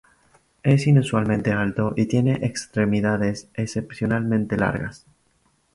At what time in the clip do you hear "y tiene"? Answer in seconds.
1.95-2.43